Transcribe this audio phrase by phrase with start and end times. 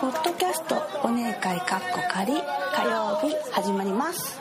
[0.00, 2.38] ポッドキャストお姉会かっこ仮火
[2.84, 4.38] 曜日始まります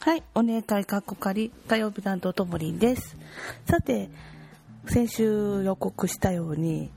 [0.00, 3.16] はい、お姉会かっこ仮火曜日担当ともりんです。
[3.68, 4.10] さて、
[4.86, 6.90] 先週予告したように、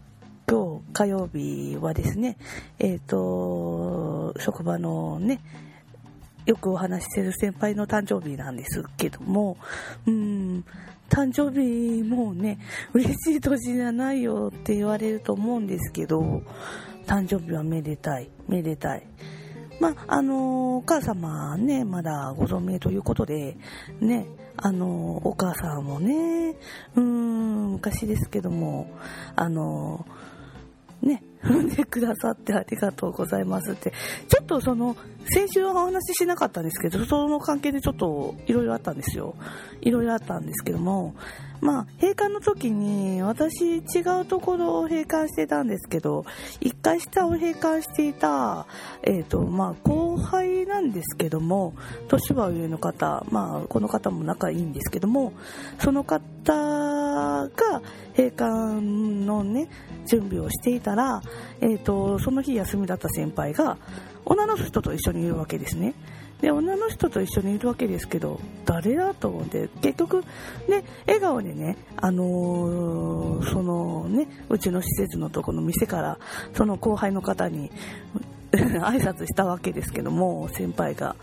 [0.48, 2.38] 今日火曜日はですね、
[2.80, 5.42] えっ、と、職場のね、
[6.46, 9.58] よくお話ししてる先輩の誕生日なんですけども、
[10.08, 10.66] うん、
[11.10, 12.60] 誕生日もうね、
[12.94, 16.42] 嬉しい年じゃないよって言われると思うんですけど、
[17.06, 19.04] 誕生日はめでたい、めでたい。
[19.80, 23.58] まあ、あのお母様ね、まだご存命ということで、
[24.02, 24.28] ね、
[24.58, 26.56] あのお母さんもね、
[26.96, 28.92] うーん、昔ですけども、
[29.36, 30.06] あの
[31.02, 33.94] ね、産んでくださってありがとうございますって、
[34.28, 34.98] ちょっとその、
[35.28, 39.36] 先週はお話ししなかったんですけど、その関係でちょっといろいろあったんですよ。
[39.82, 41.14] いろいろあったんですけども、
[41.62, 43.82] まあ、閉館の時に、私違
[44.22, 46.26] うところを閉館してたんですけど、
[46.62, 48.66] 一回下を閉館していた、
[49.04, 51.74] えっ、と、まあ、後輩なんですけども、
[52.08, 55.34] 年は上の方、まあ、この方も仲いいんですけども、
[55.80, 57.82] その方が
[58.16, 59.68] 閉館のね、
[60.06, 61.22] 準備をしていたら、
[61.60, 63.78] えっ、と、その日休みだった先輩が、
[64.30, 65.94] 女の人と一緒にいるわけですね。
[66.40, 70.22] で、女の人と一緒にいるわけですけど、誰だと思って、結局、
[70.70, 76.18] ね、笑顔でね、あのーそのね、うちの施設のとこの店から、
[76.54, 77.72] その後輩の方に、
[78.52, 81.16] 挨拶したわけですけども、先輩が。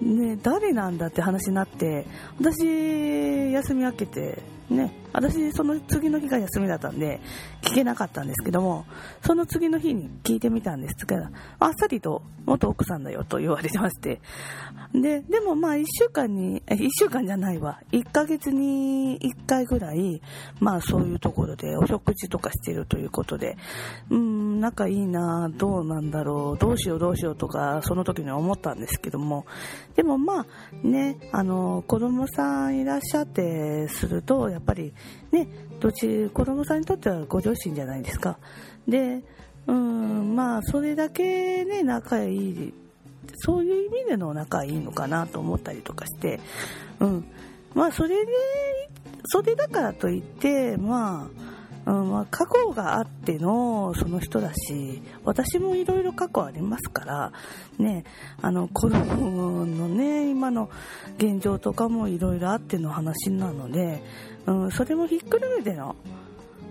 [0.00, 2.06] ね、誰なんだって話になって、
[2.38, 7.20] 私、休み明けて、ね、私、その次の日が休みだったんで、
[7.62, 8.84] 聞けなかったんですけども、
[9.24, 11.06] その次の日に聞いてみたんです。
[11.06, 11.30] が、
[11.60, 14.20] あっさりと元奥さんだよと言われてまして、
[14.92, 20.20] で、でもまあ一週間に、え一週間じゃないわ、一ヶ月に一回ぐらい、
[20.58, 23.56] まあそういうところでお食事とかしてるということで、
[24.10, 29.46] うん、仲いいな、どうなんだろう、どうしようどうしようとか、その時に思ったんですけども、
[29.96, 30.46] でもまあ
[30.86, 34.92] ね、あの、子供さんいらっしゃってすると、やっぱり
[35.32, 35.48] ね、
[35.80, 38.38] どっち、子供さんにとってはご両親じゃないですか。
[38.86, 39.22] で、
[39.66, 42.74] うん、まあそれだけね、仲いい
[43.38, 46.40] そういう意味での仲いいのかなと思ったりとかして、
[47.00, 47.24] うん。
[47.74, 48.32] まあ、それで、
[49.26, 51.55] それだからといって、まあ、
[51.86, 57.32] うん、まあ、過去があってのその人だし、私もいろいろ過去ありますから、
[57.78, 58.04] ね、
[58.42, 60.68] あの、子供のね、今の
[61.16, 64.02] 現状とかもいろいろあっての話なので、
[64.46, 65.94] うん、それもひっくるめての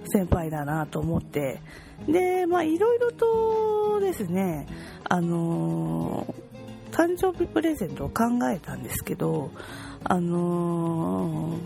[0.06, 1.62] 先輩だなと思って、
[2.08, 4.68] で、まあ、いろいろとですね、
[5.08, 6.46] あのー
[6.96, 9.52] 誕生日プレゼントを考えたんですけど、
[10.06, 11.60] あのー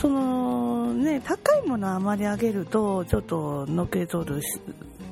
[0.00, 4.60] そのね、高いものあまりあげると、ちょっとのけぞるし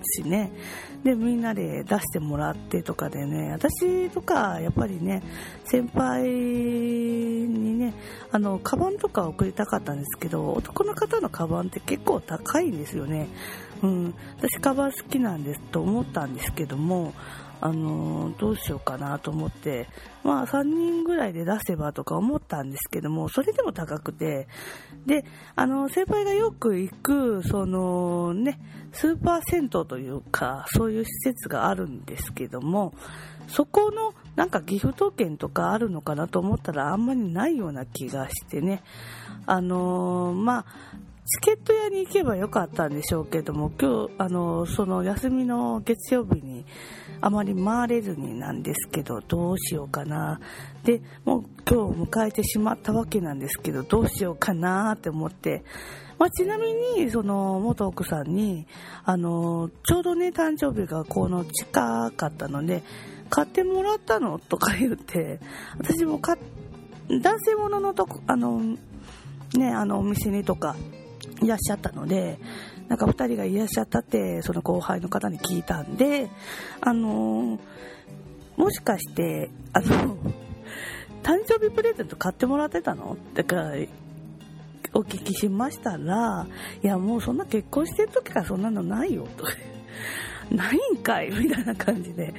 [0.03, 0.53] しね。
[1.05, 5.23] で、みんなで出してもらってとかでね、私とか、やっぱりね、
[5.65, 7.95] 先輩にね、
[8.31, 13.29] あの、カバンとか送りたかったんですけど、男の方のカバンって結構高いんですよね。
[13.83, 14.15] うん。
[14.39, 17.15] 私カバン好きなんですと思ったんですけども、
[17.65, 19.89] あのどうしようかなと思って、
[20.25, 24.49] まあ3人ぐらいで出せばとか思ったんですけども、それでも高くて、
[25.07, 25.25] で、
[25.55, 28.59] あの、先輩がよく行く、そのね、
[28.93, 32.95] スーパー銭湯というか、そういう施設があるんですけども、
[33.47, 38.83] そこのなんかギフト券とかあるのかなと思ったらあんまりないような気がしてね、
[39.47, 40.65] あのまあ、
[41.25, 46.65] チケット屋に行けばよかったんでしょうけども、今日、あの、その休みの月曜日に
[47.21, 50.41] あまり回れずになんですけど、どうしようかな。
[50.83, 55.63] で、もう今日迎えてしまったわけなんですけど、どうしようかなって思って、
[56.19, 58.67] まあ、ちなみに、その、元奥さんに、
[59.05, 62.83] あの、ちょうどね、誕生日がこの近かったので、
[63.31, 65.39] 買ってもらったのとか言って、
[65.79, 66.37] 私も男
[67.41, 68.61] 性もののとこ、あの、
[69.55, 70.75] ね、あの、お店にとか、
[71.43, 72.39] いらっしゃったので、
[72.89, 76.29] なんか2人がいらっしゃったって、その後輩の方に聞いたんで、
[76.81, 77.59] あのー
[78.57, 80.17] もしかして、あの、
[81.23, 83.15] 誕生日プレゼント買ってもらってたの？
[83.15, 83.73] ってか、
[84.95, 86.47] お聞きしましたら、
[86.83, 89.45] いや、もうそんな結婚してる時からそんなのないよ、と。
[90.55, 91.31] ないんかい？
[91.31, 92.35] みたいな感じで。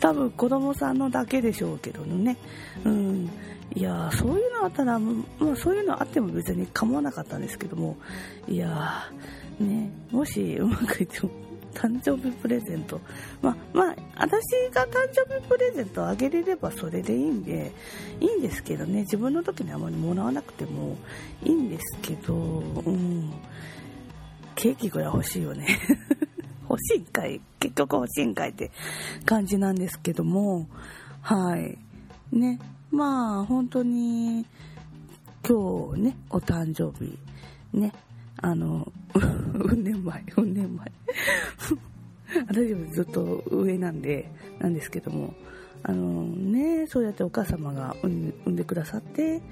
[0.00, 2.36] 多分子供さんのだけでしょうけどね。
[2.84, 3.30] うん。
[3.74, 5.12] いやそういうのあったら、ま
[5.52, 7.96] あ、そういうのあっても別に構わなかったんですけども、
[8.48, 9.10] いや
[9.58, 11.30] ね、もしうまくいっても、
[11.74, 13.00] 誕生日プレゼント。
[13.42, 17.72] まあ、まあ、私が誕生日プレゼントあげれればそれでいいんで、
[18.20, 20.96] いいんですけどね、自分の時にあまりもらわなくても
[21.42, 23.32] いいんですけど、うん。
[24.54, 25.66] ケーキぐらい欲しいよね。
[26.68, 28.70] 欲しいんかい結局欲しいんかいって
[29.24, 30.68] 感じなんですけども
[31.20, 31.78] はい
[32.32, 32.58] ね
[32.94, 34.46] まあ本当に
[35.46, 37.18] 今日ねお誕生日
[37.72, 37.92] ね
[38.36, 40.92] あのうん年前うん年前。
[42.48, 45.34] 私よりずっと上なんでなんですけども
[45.82, 49.42] あのねそうやってお母様が産んでくださって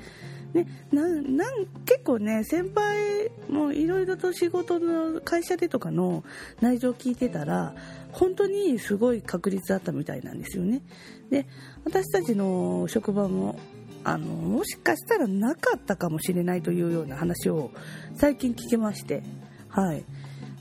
[0.54, 6.24] ね、なんなん結構ね先輩もいろいろと仕事の会社でとかの
[6.60, 7.74] 内情を聞いてたら
[8.12, 10.82] 本当にすごい確率だったみたいなんですよね。
[11.30, 11.46] で
[11.84, 13.58] 私たちの職場も
[14.04, 17.70] あのもしかしたらなかったかもしれないというような話を
[18.16, 19.22] 最近聞きまして。
[19.68, 20.04] はい。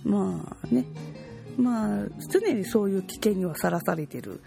[0.04, 0.86] まあね。
[1.58, 4.42] まあ常にそういう危険にはさらされている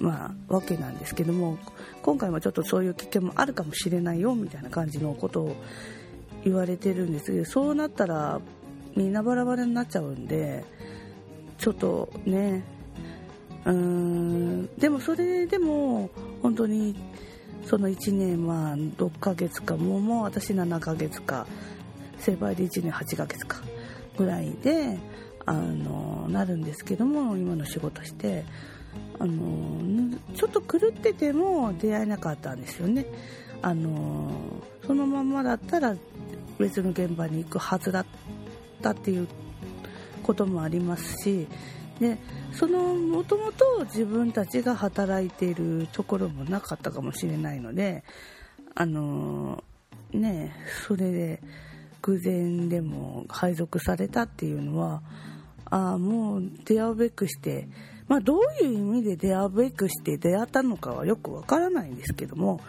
[0.00, 1.58] まあ、わけなんですけども
[2.02, 5.56] 今回もちょっとそういう危険もあるかもしれないよみたいな感じのことを
[6.42, 8.40] 言われてるんですけどそうなったら
[8.96, 10.64] みんなバラバラになっちゃうんで
[11.58, 12.64] ちょっとね
[13.66, 16.08] うんでもそれでも
[16.42, 16.96] 本当に
[17.66, 21.46] その1年は6ヶ月かもうもう私7ヶ月か
[22.18, 23.58] 先輩で1年8ヶ月か
[24.16, 24.98] ぐらいで
[25.46, 28.44] あのなるんですけども今の仕事して
[29.18, 33.06] あのちょっと狂ってても出会えなかったんですよね。
[33.62, 34.30] あの
[34.86, 35.94] そのままだったら
[36.58, 38.06] 別の現場に行くはずだっ
[38.82, 39.28] たっていう
[40.22, 41.46] こともありますし
[41.98, 42.18] で
[42.52, 48.02] そのもともと自分たちが働いているところもなかったかもしれないので
[48.74, 49.62] あの
[50.12, 50.54] ね
[50.86, 51.42] それで
[52.02, 55.02] 偶然でも配属されたっていうのは
[55.66, 57.68] ああもう出会うべくして
[58.10, 62.60] まあ、どういう意味で出会うべくして出会ったのかはよくわからないんですけども、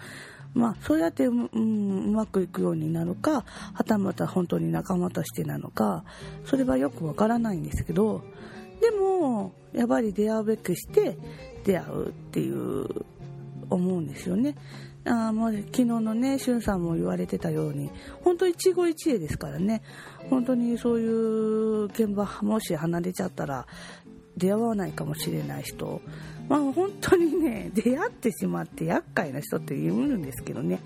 [0.53, 3.43] まあ、そうやってう,、ん、うまくいくようになるか
[3.73, 6.03] はたまた本当に仲間としてなのか
[6.45, 8.21] それはよくわからないんですけど
[8.81, 11.17] でもやっぱり出会うべくして
[11.63, 12.87] 出会うっていう
[13.71, 14.55] 思うんですよね。
[15.03, 17.89] あもう昨日のね、しゅんさんも言われてたように、
[18.23, 19.81] 本当一期一会ですからね、
[20.29, 23.65] 本当にそういう現場、もし離れちゃったら、
[24.37, 26.01] 出会わないかもしれない人、
[26.47, 30.79] まあ、本当にね 出会ってしまって厄介な人っているんですけどね。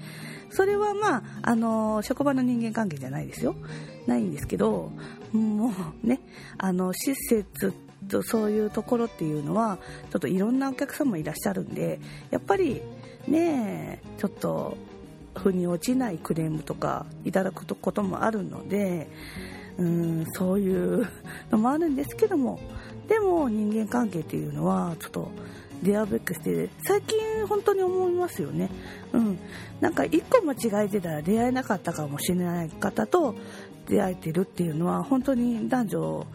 [0.50, 3.56] それはまああの職場の人間関係じゃないですよ。
[4.08, 4.92] ないんですけど
[5.32, 5.74] も
[6.04, 6.22] うね
[6.58, 7.74] あの施設
[8.08, 9.80] とそういうところっていうのは
[10.12, 12.82] ちょっといろんなお客さんもいらっしゃるんでやっぱり
[13.28, 14.78] ねえちょっと
[15.36, 19.08] 腑に落ちないクレームとかいただくこともあるので
[19.78, 21.08] うんそういう
[21.52, 22.60] のもあるんですけども。
[23.08, 25.30] でも人間関係っていうのはちょっと
[25.86, 28.70] 出会うべくして最近本当に思いますよね。
[29.14, 29.40] うん。
[29.80, 33.36] なんか一個間違えてたら出会えなかったかもしれない方と
[33.88, 36.28] 出会えてるっていうのは本当に男女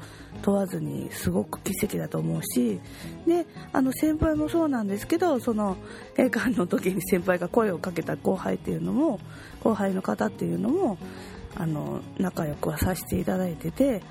[0.42, 2.80] 問わずにすごく奇跡だと思うし
[3.26, 5.76] であの先輩もそうなんですけどその
[6.16, 9.18] 閉館の時に先輩が声をかけた後輩っていうのも
[9.62, 10.98] 後輩の方っていうのも
[11.56, 14.02] あの仲良くはさせていただいてて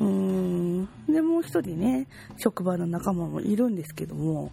[0.00, 0.88] うーん。
[1.08, 2.06] でもう一人ね
[2.36, 4.52] 職場の仲間もいるんですけども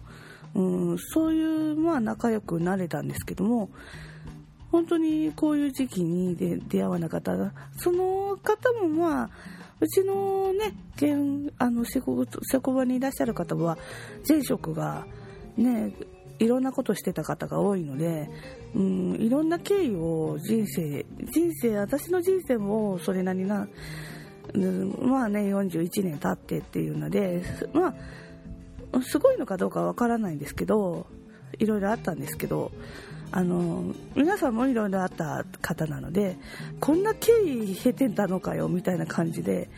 [0.54, 3.70] うんそういうまあ仲良くなれたんですけども
[4.70, 7.32] 本当にこういう時期に出会わなかった。
[7.76, 9.30] その方もまあ
[9.80, 13.76] うちのね現あの職場にいらっしゃる方は
[14.26, 15.06] 前職が
[15.56, 15.92] ね
[16.38, 18.30] いろんなことしてた方が多いので、
[18.74, 23.68] うん、いろんな経緯を人生人生私の人生もそれなりな
[25.00, 27.42] まあね41年経ってっていうので
[27.72, 27.94] まあ
[29.00, 31.06] すごいのかどうかわからないんですけど
[31.58, 32.72] いろいろあったんですけど
[33.30, 36.36] あの皆さんもいろいろあった方なので
[36.80, 39.70] こんな経緯経てたのかよみたいな感じで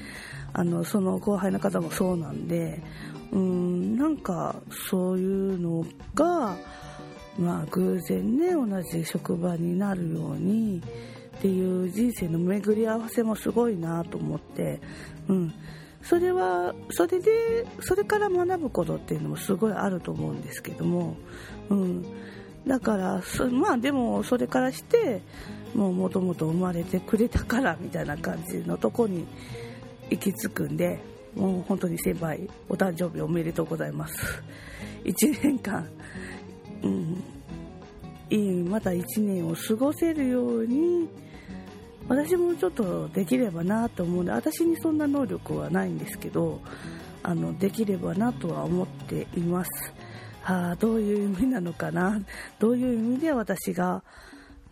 [0.53, 2.83] あのその後輩の方もそうなんで
[3.31, 4.57] うんなんか
[4.89, 6.57] そういうのが
[7.39, 10.83] まあ偶然ね同じ職場になるように
[11.37, 14.81] っていう人生の巡り合わせもすごいなと思って、
[15.29, 15.55] うん、
[16.05, 21.17] それはそれでそれから学ぶことっていうのもすごいあると思うんですけども、
[21.71, 22.05] うん、
[22.67, 25.23] だからまあでもそれからして
[25.75, 29.27] もうもともと生まれてくれたからみたいな感じのとこに
[30.11, 31.01] 行き着くんで
[31.35, 34.43] もう本当に先輩お誕生日おめでとうございます。
[35.05, 35.89] 1年間、
[36.83, 37.23] うん、
[38.31, 41.09] いいまた1年を過ごせるように
[42.09, 46.61] 私もちょっとできればなと思うんで私にそんな能力はないんですけど
[47.23, 49.71] あのできればなとは思っています、
[50.43, 52.21] はあ、どういう意味なのかな。
[52.59, 54.03] どういう意味で私が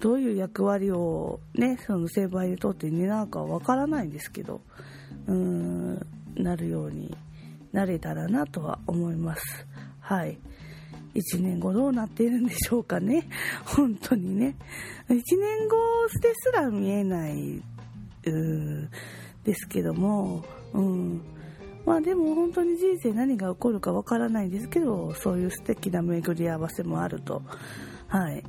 [0.00, 4.60] どういう役割をねその成敗にとって担うかはわからないんですけど
[5.26, 7.16] うーんなるように
[7.72, 9.66] なれたらなとは思います。
[10.00, 10.38] はい。
[11.14, 13.28] 1年後どうなっているんでしょうかね。
[13.64, 14.56] 本当にね。
[15.08, 15.76] 1年後
[16.20, 17.62] ですら見えない
[19.44, 21.20] ですけどもうん。
[21.84, 27.42] まあでも本当に人生何が起こるかわからないですけどそういう素敵な巡り合わせもあると。
[28.08, 28.42] はい。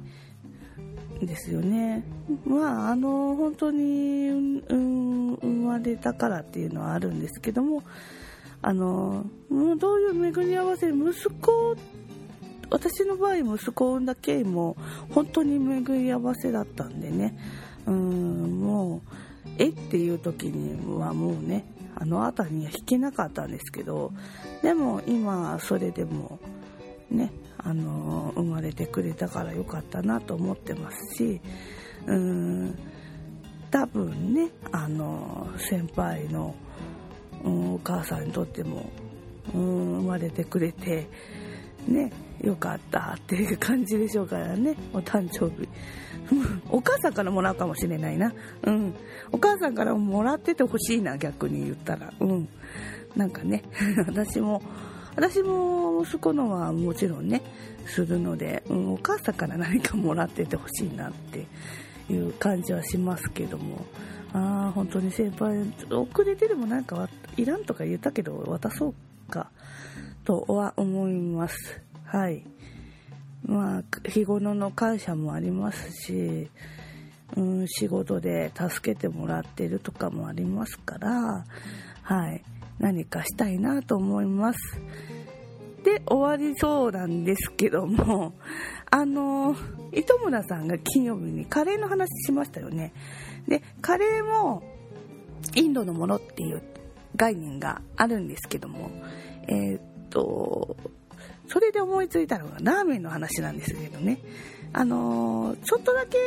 [1.26, 2.04] ですよね。
[2.46, 7.84] まああの本当に、うん、生まれたからっていうのはあるんですけども
[8.62, 9.26] あの
[9.78, 11.76] どういう巡り合わせ息子
[12.74, 14.76] 私の場合息子を産んだ経緯も
[15.12, 17.38] 本当に巡り合わせだったんでね。
[17.86, 19.02] うんもう
[19.60, 19.70] え？
[19.70, 21.66] っていう時にはもうね
[21.96, 24.12] あの辺りには弾けなかったんですけど
[24.62, 26.40] でも今それでも
[27.12, 31.42] ねあの生まれてくれたからよかったなと思ってますし
[32.08, 32.78] うん
[33.70, 36.56] 多分ねあの先輩の、
[37.44, 38.90] お母さんにとっても、
[39.54, 41.08] うん、生まれてくれて
[41.88, 42.12] ね
[42.42, 45.68] よかったっていう感じでしょうからねお誕生日。
[46.70, 48.34] お母さんからもらうかもしれないな。
[48.64, 48.94] うん。
[49.32, 52.14] お母さんからもらっててほしいな逆に言ったら。
[52.20, 52.48] うん。
[53.16, 53.64] なんかね
[54.08, 54.62] 私も
[55.16, 57.42] 私も息子のはもちろんね
[57.86, 61.46] するので、うん、お母さんから何かもらっててほしいなって
[62.12, 63.86] いう感じはしますけども。
[64.34, 68.94] ああ本当に先輩遅れてでもなんかいらんとか言ったけど渡そう
[70.24, 72.46] とは思いますはい
[73.46, 76.50] まあ日頃の感謝もありますし、
[77.36, 81.46] うん、仕事で助けてもらってるとかもありますから
[82.04, 82.44] はい
[82.80, 84.60] 何かしたいなと思います。
[85.84, 88.34] で、終わりそうなんですけども、
[88.90, 89.56] あの、
[89.92, 92.94] 糸村さんが金曜日にカレーの話しましたよね。
[93.48, 94.64] で、カレーも
[95.56, 96.62] インドのものっていう
[97.16, 98.90] 概念があるんですけども、
[99.48, 99.80] えー、
[100.14, 100.78] と、
[101.48, 104.20] それで思いついたのがラーメンの話なんですけどね。
[104.76, 106.18] あのちょっとだけ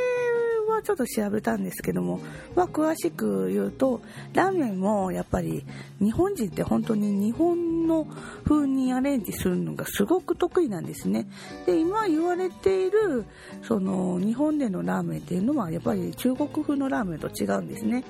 [0.71, 2.21] はちょっと調べたんですけども、
[2.55, 4.01] まあ、詳しく言うと
[4.35, 5.65] ラーメンもやっぱり
[6.01, 8.07] 日本人って本当に日本の
[8.45, 11.27] 風にアレンジするのがすごく得意なんですね。
[11.67, 13.25] で今言われている
[13.63, 18.05] その日本でのラーメンっていうのはやっぱり中国風のラーメンと違うんですね。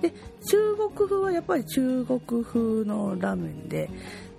[0.00, 0.12] で
[0.50, 3.90] 中国風はやっぱり中国風のラーメンで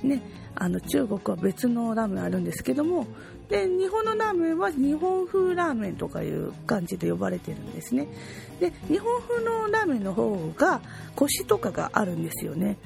[0.04, 0.22] ね
[0.56, 3.06] あの中国は別のラーメンあるんですけども
[3.50, 8.08] で日本のラーメンは日本風ラーメンとかいう感じで呼ばれてるんですね。
[8.60, 10.82] で日本風のラーメンの方が
[11.16, 12.78] コシとかがあるんですよね。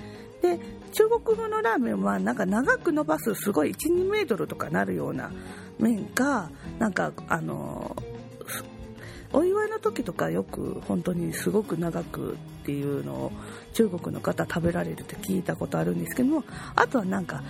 [0.41, 0.59] で
[0.91, 5.31] 中国風のラーメンはなんか長く伸ばすすごい12メートルとかなるような
[5.77, 7.95] 麺かなんかあの
[9.31, 13.31] お祝いの時とかよく本当にすごく長くっていうのを
[13.73, 16.43] 中国の方食べられるって聞いたことあるんですけども
[16.75, 17.43] あとはなんか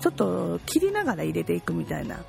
[0.00, 2.24] ちょっと切りながら入れていくみたいな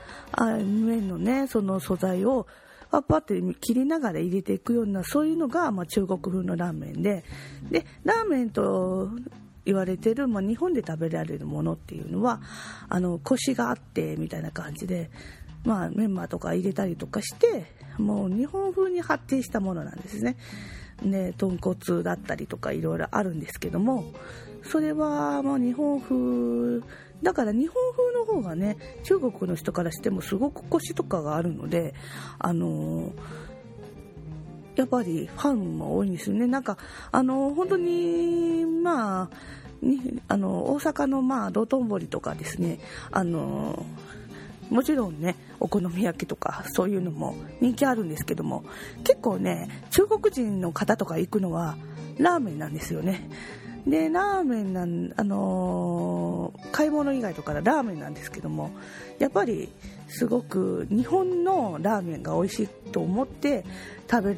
[0.58, 2.48] 麺のねその素材を
[2.92, 7.24] パッパって切りながら入れていくようなそういうのが、まあ、中国風のラーメンで。
[7.70, 9.10] でラーメンと
[9.68, 12.42] 言われてる、まあ、日本で食べられるものっていうのは
[12.88, 15.12] あのコシがあってみたいな感じで、
[15.66, 17.66] まあ、メンマとか入れたりとかして
[17.98, 20.38] もう日本風に発展したものなんですね。
[21.04, 24.06] ね豚骨だったりとかいろいろあるんですけども
[24.64, 26.82] それはまあ日本風
[27.22, 31.94] だから日本風の方がね中国の人からしてもすごくコシとかがあるので
[32.40, 33.12] あの
[34.78, 36.48] やっぱりファンも多いんですよね。
[36.48, 36.78] なんか
[37.12, 39.30] あの本当にまあ
[39.82, 42.80] にあの大阪のまあ道頓堀とかですね
[43.12, 43.86] あの
[44.70, 48.64] もちろんねお好み焼きとかそういうのも人気あるんですけども
[49.04, 51.76] 結構ね中国人の方とか行くのは
[52.20, 53.30] ラーメンなんですよね。
[53.88, 58.72] でラーメンなんあのー、買い物以外とかラーメンなんですけども
[59.18, 59.70] やっぱり
[60.10, 63.64] すごく日本のラーメンが美味しいと思って
[64.12, 64.38] 食べ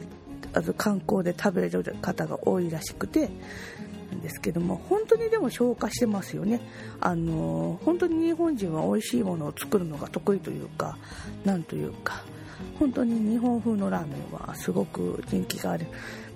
[0.53, 3.29] あの観光で食べる方が多いらしくて
[4.21, 6.61] ですけども本当にでも消化してますよね。
[6.99, 10.97] あの本当に日本人は美味しいものを作るのが得意というか
[11.45, 12.23] なんというか
[12.79, 15.85] 本当に日本風のラーメンはすごく人気がある。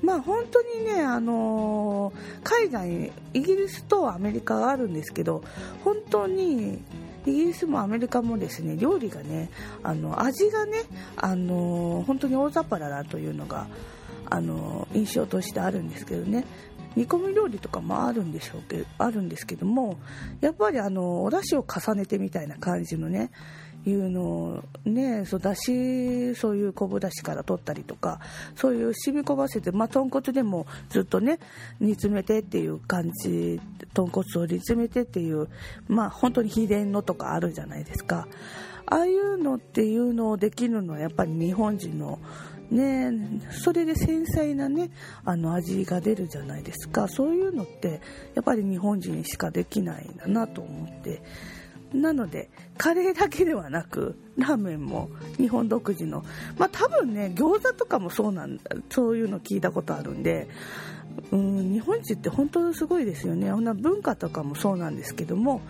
[0.01, 5.43] まあ本当にねあの海外イギリスとアメリカがあるんですけど
[5.83, 6.79] 本当に
[7.25, 9.49] イギリスもアメリカもですね料理がね
[9.81, 10.83] あの味がね
[11.15, 13.67] あの本当に大雑把だなというのが
[14.29, 16.45] あの印象としてあるんですけどね。
[16.95, 19.97] 煮込み料理とかもあるんでしょうけどあるんですけども
[20.41, 23.31] やっぱりあのお出汁を重ねてみたいな感じのね
[23.85, 28.19] いうのをねそうだしそういう昆布だしから取ったりとか
[28.55, 31.39] そういう染み込ませて、まあ、豚骨でもずっとね
[31.79, 33.59] 煮詰めてっていう感じ
[33.93, 35.49] 豚骨を煮詰めてっていう
[35.87, 38.27] まあ本当に秘伝のとかあるじゃないですか。
[38.85, 42.19] ああいうのっていうのをできるのはやっぱり日本人の
[42.73, 44.89] ねそれで繊細なね
[45.23, 47.07] あの味が出るじゃないですか。
[47.07, 48.01] そういうのって
[48.35, 51.21] やっぱり日本人しかできないんだなと思って。
[51.93, 56.25] なのでカレーだけではなくラーメンも日本独自の。
[56.57, 60.47] まあ多分ね餃子とかもそうなんだそういうの聞いたことあるんで
[61.31, 63.51] うん日本人って本当にすごいですよね。
[63.51, 65.61] 文化とかもそうなんですけども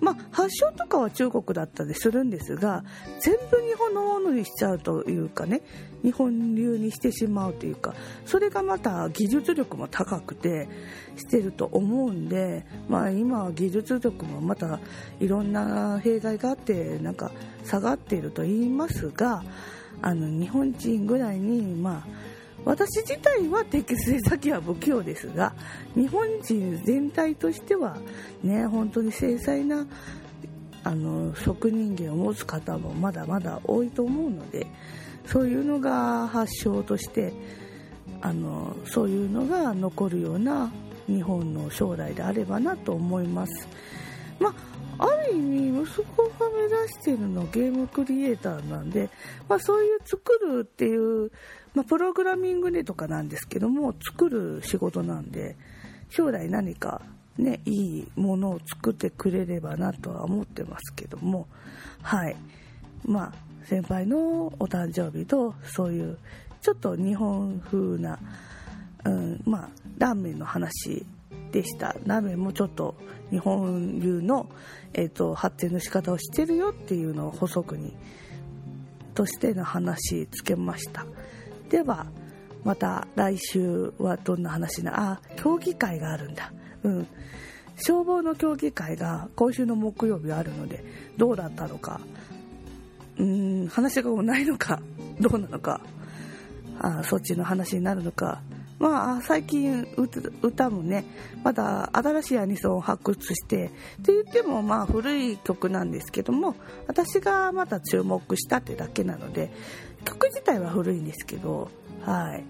[0.00, 2.84] まあ、発祥とかは中国だったりするんですが
[3.20, 5.62] 全部日本のものにしちゃうというかね
[6.02, 10.68] 日本流にしてしまうというかそれがまた技術力も高くて
[11.16, 14.78] してると思うんで、まあ、今は技術力もまた
[15.20, 17.32] いろんな弊害があってなんか
[17.64, 19.42] 下がっていると言いますが
[20.02, 22.35] あの日本人ぐらいにまあ
[22.66, 25.54] 私自体は適正先は不器用ですが
[25.94, 27.96] 日本人全体としては
[28.42, 29.86] ね本当に繊細な
[30.82, 34.66] あの職人芸を持つ方もまだまだ多いと思うので
[35.26, 37.32] そういうのが発祥として
[38.20, 40.72] あのそういうのが残るような
[41.06, 43.68] 日本の将来であればなと思います。
[44.40, 44.54] まあ
[44.98, 49.10] ある意味息子が目指してるのゲームクリエイターなんで、
[49.48, 51.30] まあ、そういう作るっていう
[51.76, 55.56] まあ、プログラミングでとかなんですけども作る仕事なんで
[56.08, 57.02] 将来何か
[57.36, 61.46] ねいいものを作ってくれればなとは思ってますけども
[62.02, 62.36] はい。
[63.04, 63.32] まあ
[63.66, 66.18] 先輩のお誕生日とそういう
[66.62, 68.18] ちょっと日本風な、
[69.04, 71.04] うん、まあラーメンの話
[71.56, 71.96] でした。
[72.04, 72.94] ラーメンもちょっと
[73.30, 74.46] 日本流の、
[74.92, 77.96] えーと、発展の仕方をしてるよっていうのを補足に
[79.14, 81.06] としての話つけました。
[81.70, 82.06] では
[82.62, 86.52] また来週はどんな話なあ競技会があるんだ。
[86.82, 87.06] うん。
[87.76, 90.84] 消防の競技会が今週の木曜日あるので
[91.16, 92.00] どうだったのか。
[93.18, 94.82] うん話がもうないのか
[95.18, 95.80] どうなのか。
[96.80, 98.42] あそっちの話になるのか。
[98.78, 99.86] まあ最近
[100.42, 101.04] 歌もね
[101.42, 103.70] まだ新しいアニソンを発掘してっ
[104.02, 106.54] て言ってもまあ古い曲なんですけども
[106.86, 109.50] 私がまた注目したってだけなので
[110.04, 111.70] 曲自体は古いんですけど、
[112.02, 112.44] はい、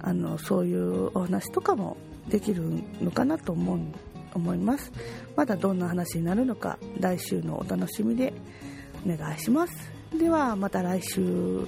[0.00, 1.96] あのそういうお話とかも
[2.28, 2.62] できる
[3.00, 3.80] のかなと思う
[4.32, 4.92] 思います。
[5.34, 8.32] まだどんな話になるのか来週のお楽しみで
[9.04, 9.74] お願いします。
[10.16, 11.66] ではまた来週。